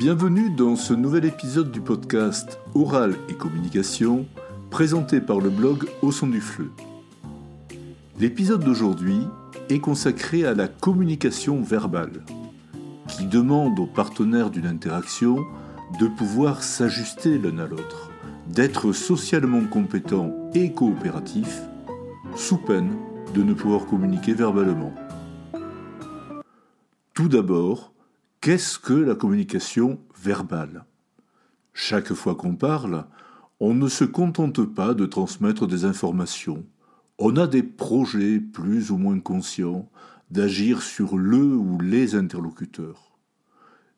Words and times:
Bienvenue 0.00 0.48
dans 0.48 0.76
ce 0.76 0.94
nouvel 0.94 1.26
épisode 1.26 1.70
du 1.70 1.82
podcast 1.82 2.58
Oral 2.74 3.16
et 3.28 3.34
Communication 3.34 4.24
présenté 4.70 5.20
par 5.20 5.40
le 5.40 5.50
blog 5.50 5.90
Au 6.00 6.10
son 6.10 6.26
du 6.26 6.40
fleu. 6.40 6.70
L'épisode 8.18 8.64
d'aujourd'hui 8.64 9.20
est 9.68 9.80
consacré 9.80 10.46
à 10.46 10.54
la 10.54 10.68
communication 10.68 11.60
verbale, 11.60 12.24
qui 13.08 13.26
demande 13.26 13.78
aux 13.78 13.86
partenaires 13.86 14.48
d'une 14.48 14.64
interaction 14.64 15.44
de 16.00 16.06
pouvoir 16.06 16.62
s'ajuster 16.62 17.36
l'un 17.36 17.58
à 17.58 17.66
l'autre, 17.66 18.10
d'être 18.46 18.92
socialement 18.92 19.66
compétents 19.66 20.34
et 20.54 20.72
coopératifs, 20.72 21.60
sous 22.36 22.56
peine 22.56 22.96
de 23.34 23.42
ne 23.42 23.52
pouvoir 23.52 23.84
communiquer 23.84 24.32
verbalement. 24.32 24.94
Tout 27.12 27.28
d'abord, 27.28 27.92
qu'est-ce 28.40 28.78
que 28.78 28.94
la 28.94 29.14
communication 29.14 30.00
verbale? 30.18 30.84
Chaque 31.74 32.14
fois 32.14 32.34
qu'on 32.34 32.56
parle, 32.56 33.06
on 33.60 33.74
ne 33.74 33.88
se 33.88 34.04
contente 34.04 34.64
pas 34.64 34.94
de 34.94 35.04
transmettre 35.04 35.66
des 35.66 35.84
informations. 35.84 36.64
On 37.18 37.36
a 37.36 37.46
des 37.46 37.62
projets 37.62 38.40
plus 38.40 38.90
ou 38.90 38.96
moins 38.96 39.20
conscients 39.20 39.90
d'agir 40.30 40.80
sur 40.80 41.18
le 41.18 41.54
ou 41.54 41.78
les 41.80 42.14
interlocuteurs. 42.14 43.18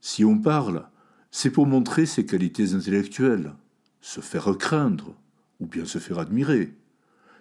Si 0.00 0.24
on 0.24 0.38
parle, 0.38 0.86
c'est 1.30 1.50
pour 1.50 1.66
montrer 1.66 2.04
ses 2.04 2.26
qualités 2.26 2.74
intellectuelles, 2.74 3.54
se 4.00 4.20
faire 4.20 4.56
craindre 4.58 5.14
ou 5.60 5.66
bien 5.66 5.84
se 5.84 5.98
faire 5.98 6.18
admirer. 6.18 6.74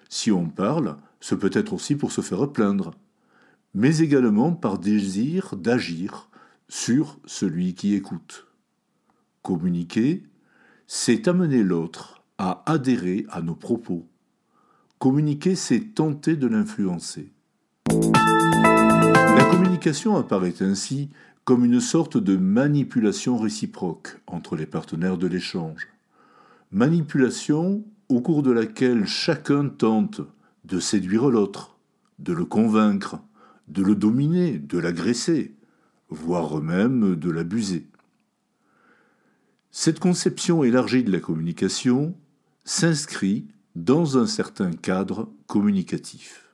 Si 0.10 0.32
on 0.32 0.48
parle, 0.48 0.98
ce 1.20 1.34
peut 1.34 1.50
être 1.54 1.74
aussi 1.74 1.96
pour 1.96 2.12
se 2.12 2.22
faire 2.22 2.52
plaindre, 2.52 2.92
mais 3.74 3.98
également 4.00 4.54
par 4.54 4.78
désir 4.78 5.56
d'agir 5.56 6.30
sur 6.72 7.20
celui 7.26 7.74
qui 7.74 7.96
écoute. 7.96 8.48
Communiquer, 9.42 10.24
c'est 10.88 11.28
amener 11.28 11.64
l'autre 11.64 12.24
à 12.38 12.64
adhérer 12.66 13.26
à 13.30 13.42
nos 13.42 13.56
propos. 13.56 14.08
Communiquer, 14.98 15.56
c'est 15.56 15.94
tenter 15.94 16.38
de 16.38 16.48
l'influencer. 16.48 17.34
La 17.90 19.46
communication 19.52 20.16
apparaît 20.16 20.62
ainsi 20.62 21.10
comme 21.44 21.66
une 21.66 21.82
sorte 21.82 22.16
de 22.16 22.38
manipulation 22.38 23.38
réciproque 23.38 24.22
entre 24.26 24.56
les 24.56 24.66
partenaires 24.66 25.18
de 25.18 25.28
l'échange. 25.28 25.90
Manipulation 26.72 27.84
au 28.08 28.22
cours 28.22 28.44
de 28.44 28.52
laquelle 28.52 29.06
chacun 29.06 29.68
tente 29.68 30.22
de 30.64 30.80
séduire 30.80 31.30
l'autre, 31.30 31.76
de 32.20 32.32
le 32.32 32.46
convaincre, 32.46 33.20
de 33.68 33.84
le 33.84 33.94
dominer, 33.94 34.58
de 34.58 34.78
l'agresser, 34.78 35.54
voire 36.12 36.62
même 36.62 37.16
de 37.16 37.32
l'abuser. 37.32 37.88
Cette 39.72 40.00
conception 40.00 40.64
élargie 40.64 41.04
de 41.04 41.12
la 41.12 41.22
communication 41.22 42.14
s'inscrit 42.66 43.48
dans 43.76 44.18
un 44.18 44.28
certain 44.28 44.72
cadre 44.72 45.32
communicatif. 45.48 46.50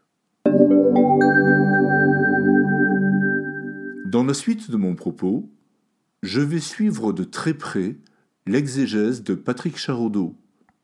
Dans 4.05 4.23
la 4.23 4.33
suite 4.33 4.69
de 4.71 4.77
mon 4.77 4.95
propos, 4.95 5.49
je 6.21 6.39
vais 6.41 6.59
suivre 6.59 7.11
de 7.11 7.23
très 7.23 7.55
près 7.55 7.97
l'exégèse 8.45 9.23
de 9.23 9.33
Patrick 9.33 9.77
Charodeau, 9.77 10.35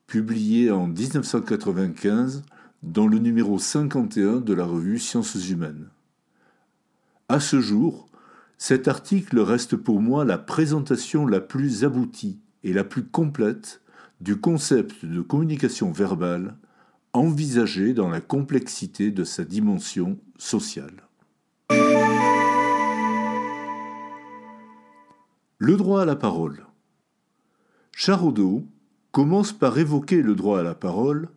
publié 0.06 0.70
en 0.70 0.88
1995 0.88 2.42
dans 2.82 3.06
le 3.06 3.18
numéro 3.18 3.58
51 3.58 4.40
de 4.40 4.52
la 4.52 4.64
revue 4.64 4.98
Sciences 4.98 5.48
humaines. 5.48 5.88
À 7.28 7.40
ce 7.40 7.60
jour, 7.60 8.08
cet 8.58 8.88
article 8.88 9.40
reste 9.40 9.76
pour 9.76 10.00
moi 10.00 10.24
la 10.24 10.38
présentation 10.38 11.26
la 11.26 11.40
plus 11.40 11.84
aboutie 11.84 12.40
et 12.62 12.72
la 12.72 12.84
plus 12.84 13.04
complète 13.04 13.82
du 14.20 14.36
concept 14.40 15.04
de 15.04 15.20
communication 15.20 15.92
verbale 15.92 16.56
envisagé 17.12 17.94
dans 17.94 18.08
la 18.08 18.20
complexité 18.20 19.10
de 19.10 19.24
sa 19.24 19.44
dimension 19.44 20.18
sociale. 20.36 21.04
Le 25.58 25.76
droit 25.76 26.02
à 26.02 26.04
la 26.04 26.16
parole. 26.16 26.66
Charodeau 27.92 28.66
commence 29.12 29.52
par 29.52 29.78
évoquer 29.78 30.22
le 30.22 30.34
droit 30.34 30.58
à 30.58 30.64
la 30.64 30.74
parole, 30.74 31.28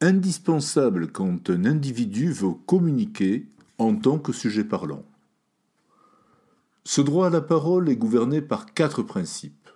indispensable 0.00 1.08
quand 1.08 1.50
un 1.50 1.64
individu 1.64 2.30
veut 2.32 2.54
communiquer 2.66 3.48
en 3.78 3.96
tant 3.96 4.18
que 4.18 4.32
sujet 4.32 4.64
parlant. 4.64 5.04
Ce 6.92 7.00
droit 7.00 7.28
à 7.28 7.30
la 7.30 7.40
parole 7.40 7.88
est 7.88 7.94
gouverné 7.94 8.42
par 8.42 8.74
quatre 8.74 9.04
principes. 9.04 9.70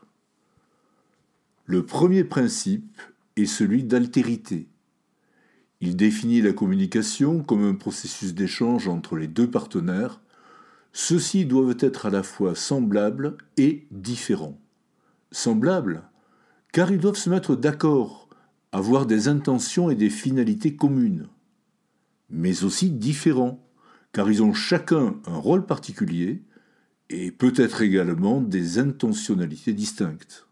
Le 1.65 1.87
premier 1.87 2.25
principe 2.25 3.01
est 3.37 3.47
celui 3.47 3.85
d'altérité. 3.85 4.67
Il 5.81 5.95
définit 5.95 6.43
la 6.43 6.53
communication 6.53 7.45
comme 7.45 7.63
un 7.63 7.77
processus 7.77 8.35
d'échange 8.35 8.89
entre 8.89 9.15
les 9.17 9.29
deux 9.29 9.49
partenaires. 9.49 10.23
Ceux-ci 10.93 11.47
doivent 11.47 11.77
être 11.79 12.07
à 12.07 12.11
la 12.11 12.25
fois 12.25 12.57
semblables 12.57 13.37
et 13.59 13.87
différents. 13.93 14.61
Semblables, 15.31 16.03
car 16.73 16.91
ils 16.91 16.99
doivent 16.99 17.15
se 17.15 17.31
mettre 17.31 17.55
d'accord, 17.55 18.29
avoir 18.73 19.07
des 19.07 19.29
intentions 19.29 19.89
et 19.89 19.95
des 19.95 20.11
finalités 20.11 20.75
communes. 20.75 21.29
Mais 22.29 22.65
aussi 22.65 22.91
différents, 22.91 23.65
car 24.11 24.29
ils 24.33 24.43
ont 24.43 24.53
chacun 24.53 25.15
un 25.27 25.37
rôle 25.37 25.65
particulier, 25.65 26.43
et 27.11 27.31
peut-être 27.31 27.83
également 27.83 28.41
des 28.41 28.79
intentionnalités 28.79 29.73
distinctes. 29.73 30.47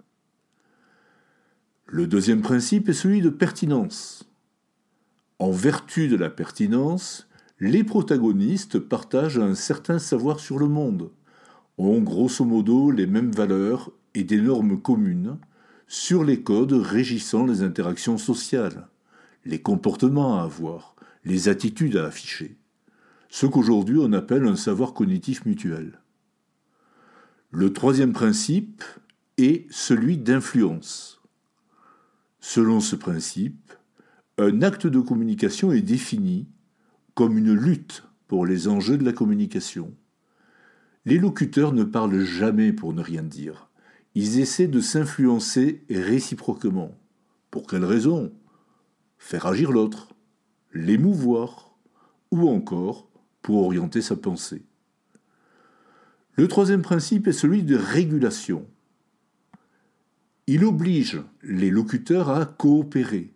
Le 1.86 2.06
deuxième 2.06 2.42
principe 2.42 2.88
est 2.88 2.94
celui 2.94 3.20
de 3.20 3.28
pertinence. 3.28 4.24
En 5.38 5.50
vertu 5.50 6.08
de 6.08 6.16
la 6.16 6.30
pertinence, 6.30 7.28
les 7.58 7.84
protagonistes 7.84 8.78
partagent 8.78 9.38
un 9.38 9.54
certain 9.54 9.98
savoir 9.98 10.40
sur 10.40 10.58
le 10.58 10.68
monde, 10.68 11.10
ont 11.78 12.00
grosso 12.00 12.44
modo 12.44 12.90
les 12.90 13.06
mêmes 13.06 13.32
valeurs 13.32 13.90
et 14.14 14.24
des 14.24 14.40
normes 14.40 14.80
communes 14.80 15.38
sur 15.86 16.24
les 16.24 16.42
codes 16.42 16.72
régissant 16.72 17.46
les 17.46 17.62
interactions 17.62 18.19
sociales, 18.19 18.88
les 19.44 19.60
comportements 19.60 20.38
à 20.40 20.44
avoir, 20.44 20.96
les 21.24 21.48
attitudes 21.48 21.96
à 21.96 22.06
afficher, 22.06 22.56
ce 23.28 23.46
qu'aujourd'hui 23.46 23.98
on 24.00 24.12
appelle 24.12 24.46
un 24.46 24.56
savoir 24.56 24.94
cognitif 24.94 25.44
mutuel. 25.44 26.01
Le 27.54 27.70
troisième 27.70 28.14
principe 28.14 28.82
est 29.36 29.70
celui 29.70 30.16
d'influence. 30.16 31.20
Selon 32.40 32.80
ce 32.80 32.96
principe, 32.96 33.74
un 34.38 34.62
acte 34.62 34.86
de 34.86 35.00
communication 35.00 35.70
est 35.70 35.82
défini 35.82 36.48
comme 37.12 37.36
une 37.36 37.52
lutte 37.52 38.04
pour 38.26 38.46
les 38.46 38.68
enjeux 38.68 38.96
de 38.96 39.04
la 39.04 39.12
communication. 39.12 39.94
Les 41.04 41.18
locuteurs 41.18 41.74
ne 41.74 41.84
parlent 41.84 42.24
jamais 42.24 42.72
pour 42.72 42.94
ne 42.94 43.02
rien 43.02 43.22
dire. 43.22 43.69
Ils 44.14 44.40
essaient 44.40 44.66
de 44.66 44.80
s'influencer 44.80 45.84
réciproquement. 45.90 46.98
Pour 47.50 47.66
quelle 47.66 47.84
raison? 47.84 48.32
Faire 49.19 49.44
agir 49.44 49.72
l'autre, 49.72 50.14
l'émouvoir, 50.72 51.76
ou 52.30 52.48
encore 52.48 53.10
pour 53.42 53.62
orienter 53.62 54.00
sa 54.00 54.16
pensée. 54.16 54.64
Le 56.34 56.48
troisième 56.48 56.81
principe 56.81 57.28
est 57.28 57.32
celui 57.32 57.62
de 57.62 57.76
régulation. 57.76 58.66
Il 60.47 60.65
oblige 60.65 61.20
les 61.43 61.70
locuteurs 61.70 62.31
à 62.31 62.47
coopérer. 62.47 63.34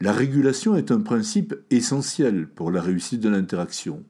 La 0.00 0.12
régulation 0.12 0.74
est 0.74 0.90
un 0.90 1.00
principe 1.00 1.54
essentiel 1.70 2.48
pour 2.48 2.72
la 2.72 2.82
réussite 2.82 3.20
de 3.20 3.28
l'interaction. 3.28 4.04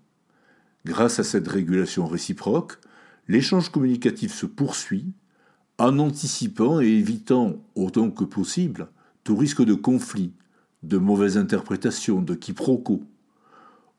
Grâce 0.86 1.18
à 1.18 1.24
cette 1.24 1.46
régulation 1.46 2.06
réciproque, 2.06 2.78
l'échange 3.28 3.70
communicatif 3.70 4.34
se 4.34 4.46
poursuit 4.46 5.12
en 5.76 5.98
anticipant 5.98 6.80
et 6.80 6.88
évitant 6.88 7.62
autant 7.74 8.10
que 8.10 8.24
possible 8.24 8.88
tout 9.24 9.36
risque 9.36 9.62
de 9.62 9.74
conflit, 9.74 10.32
de 10.82 10.96
mauvaise 10.96 11.36
interprétation, 11.36 12.22
de 12.22 12.34
quiproquo, 12.34 13.02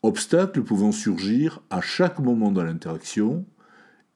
obstacles 0.01 0.63
pouvant 0.63 0.91
surgir 0.91 1.61
à 1.69 1.81
chaque 1.81 2.17
moment 2.17 2.51
de 2.51 2.61
l'interaction, 2.61 3.45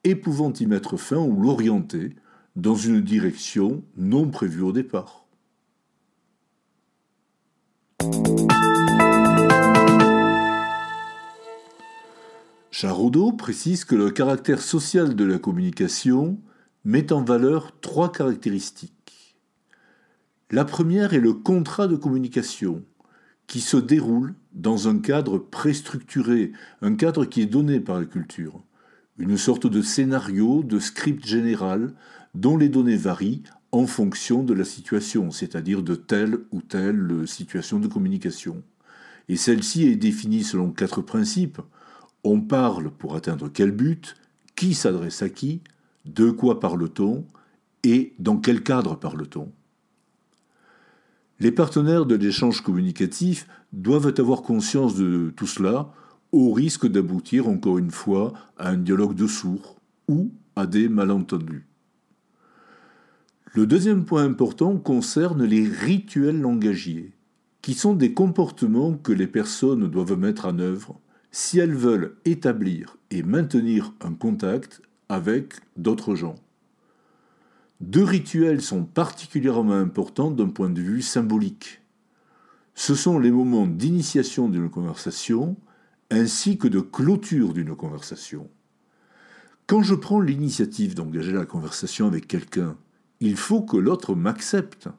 et 0.04 0.16
pouvant 0.16 0.52
y 0.54 0.66
mettre 0.66 0.98
fin 0.98 1.18
ou 1.18 1.42
l'orienter 1.42 2.16
dans 2.56 2.76
une 2.76 3.02
direction 3.02 3.84
non 3.98 4.30
prévue 4.30 4.62
au 4.62 4.72
départ. 4.72 5.26
Charodeau 12.72 13.32
précise 13.32 13.86
que 13.86 13.96
le 13.96 14.12
caractère 14.12 14.62
social 14.62 15.16
de 15.16 15.24
la 15.24 15.40
communication 15.40 16.40
met 16.84 17.14
en 17.14 17.24
valeur 17.24 17.80
trois 17.80 18.12
caractéristiques. 18.12 19.38
La 20.52 20.66
première 20.66 21.14
est 21.14 21.20
le 21.20 21.34
contrat 21.34 21.88
de 21.88 21.96
communication, 21.96 22.84
qui 23.48 23.62
se 23.62 23.78
déroule 23.78 24.36
dans 24.52 24.88
un 24.88 25.00
cadre 25.00 25.38
préstructuré, 25.38 26.52
un 26.82 26.96
cadre 26.96 27.26
qui 27.26 27.42
est 27.42 27.48
donné 27.48 27.80
par 27.80 28.00
la 28.00 28.06
culture 28.06 28.64
une 29.18 29.38
sorte 29.38 29.68
de 29.68 29.82
scénario, 29.82 30.64
de 30.64 30.80
script 30.80 31.26
général 31.26 31.94
dont 32.34 32.58
les 32.58 32.70
données 32.70 32.98
varient 32.98 33.44
en 33.72 33.88
fonction 33.88 34.44
de 34.44 34.54
la 34.54 34.66
situation, 34.66 35.32
c'est-à-dire 35.32 35.84
de 35.84 35.96
telle 35.96 36.40
ou 36.52 36.62
telle 36.62 37.28
situation 37.28 37.80
de 37.80 37.88
communication. 37.88 38.64
Et 39.30 39.36
celle-ci 39.36 39.86
est 39.86 39.96
définie 39.96 40.44
selon 40.44 40.72
quatre 40.72 41.02
principes. 41.02 41.60
On 42.24 42.42
parle 42.42 42.92
pour 42.92 43.16
atteindre 43.16 43.50
quel 43.50 43.72
but, 43.72 44.16
qui 44.56 44.74
s'adresse 44.74 45.22
à 45.22 45.30
qui, 45.30 45.62
de 46.06 46.30
quoi 46.30 46.60
parle-t-on 46.60 47.26
et 47.84 48.14
dans 48.20 48.38
quel 48.38 48.62
cadre 48.64 48.96
parle-t-on. 48.96 49.52
Les 51.40 51.52
partenaires 51.52 52.06
de 52.06 52.16
l'échange 52.16 52.62
communicatif 52.62 53.48
doivent 53.74 54.14
avoir 54.18 54.44
conscience 54.44 54.96
de 54.96 55.34
tout 55.36 55.48
cela 55.48 55.92
au 56.34 56.52
risque 56.52 56.88
d'aboutir 56.88 57.48
encore 57.48 57.78
une 57.78 57.92
fois 57.92 58.34
à 58.58 58.70
un 58.70 58.78
dialogue 58.78 59.16
de 59.16 59.28
sourds 59.28 59.80
ou 60.10 60.32
à 60.56 60.66
des 60.66 60.90
malentendus. 60.90 61.66
Le 63.54 63.68
deuxième 63.68 64.04
point 64.04 64.24
important 64.24 64.78
concerne 64.78 65.44
les 65.44 65.64
rituels 65.64 66.42
langagiers, 66.42 67.14
qui 67.62 67.76
sont 67.76 67.94
des 67.94 68.14
comportements 68.14 68.94
que 68.94 69.14
les 69.14 69.28
personnes 69.28 69.88
doivent 69.88 70.18
mettre 70.18 70.46
en 70.46 70.58
œuvre 70.58 71.00
si 71.32 71.60
elles 71.60 71.76
veulent 71.76 72.16
établir 72.26 72.98
et 73.12 73.22
maintenir 73.22 73.94
un 74.02 74.14
contact 74.14 74.82
avec 75.10 75.54
d'autres 75.78 76.16
gens. 76.16 76.36
Deux 77.80 78.04
rituels 78.04 78.62
sont 78.62 78.86
particulièrement 78.86 79.74
importants 79.74 80.32
d'un 80.32 80.50
point 80.50 80.70
de 80.70 80.82
vue 80.82 81.04
symbolique. 81.04 81.82
Ce 82.74 82.96
sont 82.96 83.20
les 83.20 83.32
moments 83.32 83.68
d'initiation 83.68 84.50
d'une 84.50 84.70
conversation 84.70 85.58
ainsi 86.14 86.58
que 86.58 86.68
de 86.68 86.80
clôture 86.80 87.54
d'une 87.54 87.76
conversation. 87.76 88.50
Quand 89.68 89.82
je 89.82 89.96
prends 89.96 90.20
l'initiative 90.20 90.94
d'engager 90.94 91.32
la 91.32 91.46
conversation 91.46 92.08
avec 92.08 92.28
quelqu'un, 92.28 92.78
il 93.20 93.36
faut 93.36 93.62
que 93.62 93.78
l'autre 93.78 94.14
m'accepte, 94.14 94.90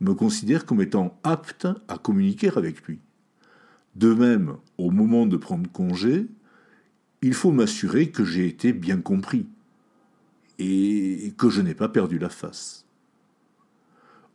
me 0.00 0.14
considère 0.14 0.64
comme 0.66 0.80
étant 0.80 1.18
apte 1.22 1.66
à 1.88 1.98
communiquer 1.98 2.50
avec 2.56 2.82
lui. 2.82 3.00
De 3.96 4.14
même, 4.14 4.56
au 4.78 4.90
moment 4.90 5.26
de 5.26 5.36
prendre 5.36 5.70
congé, 5.70 6.28
il 7.22 7.34
faut 7.34 7.52
m'assurer 7.52 8.10
que 8.10 8.24
j'ai 8.24 8.46
été 8.46 8.72
bien 8.72 9.00
compris 9.00 9.46
et 10.58 11.32
que 11.36 11.50
je 11.50 11.60
n'ai 11.60 11.74
pas 11.74 11.88
perdu 11.88 12.18
la 12.18 12.28
face. 12.28 12.84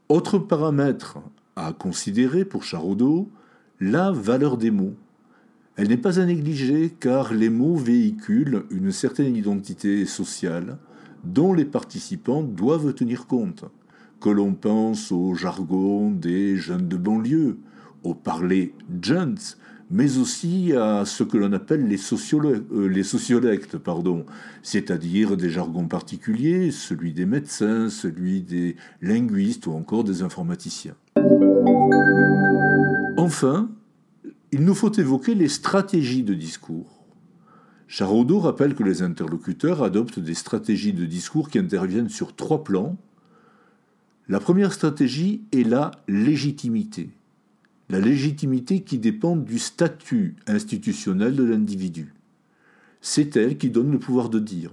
Autre 0.09 0.39
paramètre 0.39 1.19
à 1.55 1.73
considérer 1.73 2.45
pour 2.45 2.63
Charodot, 2.63 3.29
la 3.79 4.11
valeur 4.11 4.57
des 4.57 4.71
mots. 4.71 4.95
Elle 5.77 5.89
n'est 5.89 5.97
pas 5.97 6.19
à 6.19 6.25
négliger 6.25 6.91
car 6.99 7.35
les 7.35 7.51
mots 7.51 7.75
véhiculent 7.75 8.63
une 8.71 8.91
certaine 8.91 9.35
identité 9.35 10.07
sociale 10.07 10.79
dont 11.23 11.53
les 11.53 11.65
participants 11.65 12.41
doivent 12.41 12.95
tenir 12.95 13.27
compte. 13.27 13.63
Que 14.19 14.29
l'on 14.29 14.55
pense 14.55 15.11
au 15.11 15.35
jargon 15.35 16.09
des 16.09 16.55
jeunes 16.55 16.87
de 16.87 16.97
banlieue, 16.97 17.59
au 18.03 18.15
parler 18.15 18.73
gents, 19.03 19.55
mais 19.91 20.17
aussi 20.17 20.73
à 20.73 21.05
ce 21.05 21.23
que 21.23 21.37
l'on 21.37 21.53
appelle 21.53 21.87
les, 21.87 21.99
euh, 22.33 22.87
les 22.87 23.03
sociolectes, 23.03 23.77
pardon, 23.77 24.25
c'est-à-dire 24.63 25.37
des 25.37 25.51
jargons 25.51 25.87
particuliers, 25.87 26.71
celui 26.71 27.13
des 27.13 27.27
médecins, 27.27 27.89
celui 27.89 28.41
des 28.41 28.75
linguistes 29.03 29.67
ou 29.67 29.73
encore 29.73 30.03
des 30.03 30.23
informaticiens. 30.23 30.95
Enfin, 33.15 33.69
il 34.53 34.63
nous 34.63 34.75
faut 34.75 34.93
évoquer 34.93 35.35
les 35.35 35.49
stratégies 35.49 36.23
de 36.23 36.33
discours. 36.33 37.03
Charodot 37.89 38.39
rappelle 38.39 38.75
que 38.75 38.83
les 38.83 39.01
interlocuteurs 39.01 39.83
adoptent 39.83 40.19
des 40.19 40.33
stratégies 40.33 40.93
de 40.93 41.05
discours 41.05 41.49
qui 41.49 41.59
interviennent 41.59 42.09
sur 42.09 42.33
trois 42.33 42.63
plans. 42.63 42.97
La 44.29 44.39
première 44.39 44.71
stratégie 44.71 45.41
est 45.51 45.67
la 45.67 45.91
légitimité. 46.07 47.09
La 47.89 47.99
légitimité 47.99 48.81
qui 48.81 48.99
dépend 48.99 49.35
du 49.35 49.59
statut 49.59 50.37
institutionnel 50.47 51.35
de 51.35 51.43
l'individu. 51.43 52.13
C'est 53.01 53.35
elle 53.35 53.57
qui 53.57 53.69
donne 53.69 53.91
le 53.91 53.99
pouvoir 53.99 54.29
de 54.29 54.39
dire. 54.39 54.71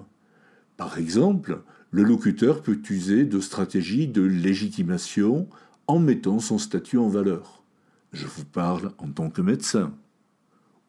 Par 0.77 0.99
exemple, 0.99 1.63
le 1.91 2.05
locuteur 2.05 2.63
peut 2.63 2.81
user 2.91 3.25
de 3.25 3.41
stratégies 3.41 4.07
de 4.07 4.23
légitimation 4.23 5.49
en 5.89 5.99
mettant 5.99 6.39
son 6.39 6.59
statut 6.59 6.99
en 6.99 7.09
valeur 7.09 7.64
je 8.15 8.27
vous 8.27 8.45
parle 8.45 8.93
en 8.99 9.09
tant 9.09 9.29
que 9.29 9.43
médecin. 9.43 9.93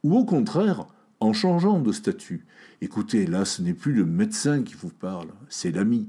Ou 0.04 0.16
au 0.16 0.26
contraire, 0.26 0.88
en 1.20 1.34
changeant 1.34 1.80
de 1.80 1.92
statut. 1.92 2.46
Écoutez, 2.82 3.26
là, 3.26 3.46
ce 3.46 3.62
n'est 3.62 3.74
plus 3.74 3.94
le 3.94 4.06
médecin 4.06 4.64
qui 4.64 4.76
vous 4.76 4.90
parle, 4.90 5.30
c'est 5.50 5.72
l'ami. 5.72 6.08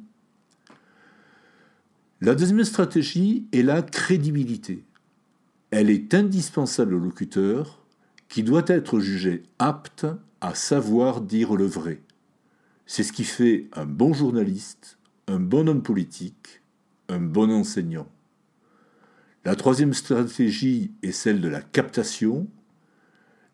La 2.21 2.35
deuxième 2.35 2.65
stratégie 2.65 3.47
est 3.53 3.63
la 3.63 3.83
crédibilité. 3.83 4.85
Elle 5.71 5.91
est 5.91 6.15
indispensable 6.15 6.95
au 6.95 6.99
locuteur 6.99 7.83
qui 8.29 8.43
doit 8.43 8.65
être 8.67 9.01
jugé 9.01 9.43
apte 9.59 10.07
à 10.41 10.55
savoir 10.55 11.21
dire 11.21 11.55
le 11.57 11.67
vrai. 11.67 12.01
C'est 12.87 13.03
ce 13.03 13.13
qui 13.13 13.25
fait 13.25 13.69
un 13.73 13.87
bon 13.87 14.13
journaliste, 14.13 14.99
un 15.29 15.41
bon 15.41 15.69
homme 15.69 15.83
politique, 15.83 16.63
un 17.09 17.21
bon 17.21 17.51
enseignant. 17.51 18.09
La 19.47 19.55
troisième 19.55 19.95
stratégie 19.95 20.91
est 21.05 21.13
celle 21.13 21.41
de 21.41 21.47
la 21.47 21.61
captation. 21.61 22.49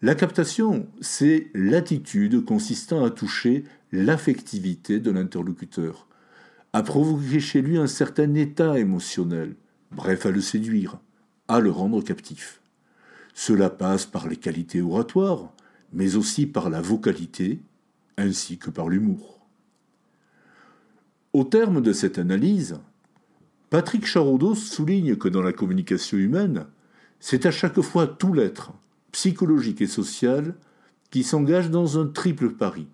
La 0.00 0.14
captation, 0.14 0.88
c'est 1.02 1.48
l'attitude 1.52 2.46
consistant 2.46 3.04
à 3.04 3.10
toucher 3.10 3.64
l'affectivité 3.92 5.00
de 5.00 5.10
l'interlocuteur, 5.10 6.08
à 6.72 6.82
provoquer 6.82 7.40
chez 7.40 7.60
lui 7.60 7.76
un 7.76 7.88
certain 7.88 8.32
état 8.32 8.78
émotionnel, 8.78 9.54
bref, 9.90 10.24
à 10.24 10.30
le 10.30 10.40
séduire, 10.40 10.98
à 11.46 11.60
le 11.60 11.70
rendre 11.70 12.02
captif. 12.02 12.62
Cela 13.34 13.68
passe 13.68 14.06
par 14.06 14.28
les 14.28 14.36
qualités 14.38 14.80
oratoires, 14.80 15.52
mais 15.92 16.16
aussi 16.16 16.46
par 16.46 16.70
la 16.70 16.80
vocalité, 16.80 17.60
ainsi 18.16 18.56
que 18.56 18.70
par 18.70 18.88
l'humour. 18.88 19.46
Au 21.34 21.44
terme 21.44 21.82
de 21.82 21.92
cette 21.92 22.18
analyse, 22.18 22.80
Patrick 23.72 24.04
Charodos 24.04 24.54
souligne 24.54 25.16
que 25.16 25.30
dans 25.30 25.40
la 25.40 25.54
communication 25.54 26.18
humaine, 26.18 26.66
c'est 27.20 27.46
à 27.46 27.50
chaque 27.50 27.80
fois 27.80 28.06
tout 28.06 28.34
l'être, 28.34 28.72
psychologique 29.12 29.80
et 29.80 29.86
social, 29.86 30.56
qui 31.10 31.22
s'engage 31.22 31.70
dans 31.70 31.98
un 31.98 32.06
triple 32.06 32.50
pari. 32.50 32.86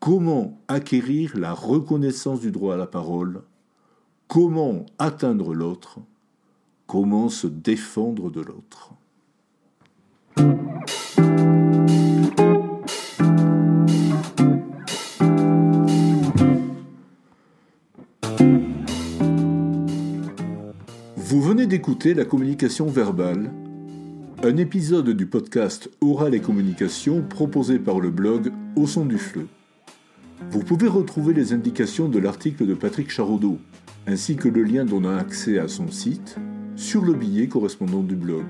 Comment 0.00 0.60
acquérir 0.66 1.38
la 1.38 1.52
reconnaissance 1.52 2.40
du 2.40 2.50
droit 2.50 2.74
à 2.74 2.76
la 2.76 2.88
parole? 2.88 3.42
Comment 4.26 4.84
atteindre 4.98 5.54
l'autre? 5.54 6.00
Comment 6.88 7.28
se 7.28 7.46
défendre 7.46 8.32
de 8.32 8.40
l'autre? 8.40 8.94
Vous 21.34 21.42
venez 21.42 21.66
d'écouter 21.66 22.14
La 22.14 22.24
communication 22.24 22.86
verbale, 22.86 23.50
un 24.44 24.56
épisode 24.56 25.10
du 25.10 25.26
podcast 25.26 25.90
Oral 26.00 26.32
et 26.32 26.38
communication 26.38 27.22
proposé 27.22 27.80
par 27.80 27.98
le 27.98 28.12
blog 28.12 28.52
Au 28.76 28.86
son 28.86 29.04
du 29.04 29.18
fleu. 29.18 29.48
Vous 30.52 30.60
pouvez 30.60 30.86
retrouver 30.86 31.34
les 31.34 31.52
indications 31.52 32.08
de 32.08 32.20
l'article 32.20 32.68
de 32.68 32.74
Patrick 32.74 33.10
Charodeau, 33.10 33.58
ainsi 34.06 34.36
que 34.36 34.48
le 34.48 34.62
lien 34.62 34.84
donnant 34.84 35.16
accès 35.16 35.58
à 35.58 35.66
son 35.66 35.90
site, 35.90 36.36
sur 36.76 37.04
le 37.04 37.14
billet 37.14 37.48
correspondant 37.48 38.04
du 38.04 38.14
blog. 38.14 38.44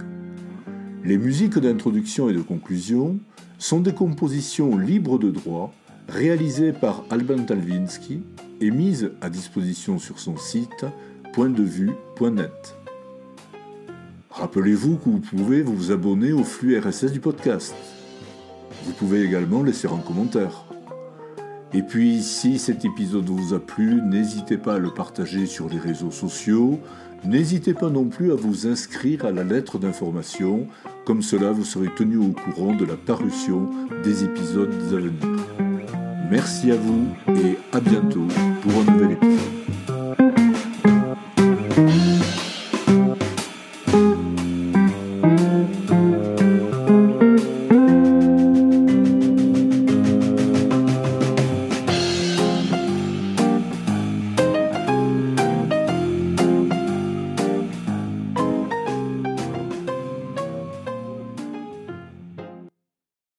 Les 1.05 1.17
musiques 1.17 1.59
d'introduction 1.59 2.29
et 2.29 2.35
de 2.35 2.43
conclusion 2.43 3.19
sont 3.57 3.81
des 3.81 3.95
compositions 3.95 4.77
libres 4.77 5.19
de 5.19 5.31
droit 5.31 5.73
réalisées 6.07 6.75
par 6.75 7.07
Alban 7.09 7.45
Talvinsky 7.45 8.21
et 8.61 8.71
mises 8.71 9.11
à 9.23 9.31
disposition 9.31 9.99
sur 9.99 10.19
son 10.19 10.37
site 10.37 10.85
pointdevue.net. 11.35 12.77
Rappelez-vous 14.31 14.99
que 14.99 15.11
vous 15.11 15.19
pouvez 15.19 15.63
vous 15.63 15.91
abonner 15.91 16.33
au 16.33 16.45
flux 16.45 16.79
RSS 16.79 17.11
du 17.11 17.19
podcast. 17.19 17.75
Vous 18.85 18.93
pouvez 18.93 19.25
également 19.25 19.65
laisser 19.65 19.89
un 19.89 19.99
commentaire. 19.99 20.65
Et 21.73 21.83
puis, 21.83 22.23
si 22.23 22.61
cet 22.61 22.85
épisode 22.85 23.29
vous 23.29 23.53
a 23.53 23.59
plu, 23.59 24.01
n'hésitez 24.01 24.59
pas 24.59 24.77
à 24.77 24.79
le 24.79 24.95
partager 24.95 25.47
sur 25.47 25.69
les 25.69 25.79
réseaux 25.79 26.13
sociaux. 26.13 26.79
N'hésitez 27.25 27.75
pas 27.75 27.91
non 27.91 28.05
plus 28.05 28.31
à 28.31 28.37
vous 28.37 28.69
inscrire 28.69 29.25
à 29.25 29.33
la 29.33 29.43
lettre 29.43 29.79
d'information, 29.79 30.69
comme 31.05 31.23
cela 31.23 31.51
vous 31.51 31.65
serez 31.65 31.93
tenu 31.97 32.17
au 32.17 32.31
courant 32.31 32.77
de 32.77 32.85
la 32.85 32.97
parution 32.97 33.71
des 34.05 34.23
épisodes 34.23 34.73
à 34.93 34.97
venir. 34.97 35.45
Merci 36.31 36.71
à 36.71 36.77
vous 36.77 37.09
et 37.29 37.59
à 37.73 37.81
bientôt 37.81 38.29
pour 38.63 38.73
un 38.81 38.93
nouvel 38.93 39.13
épisode. 39.13 39.54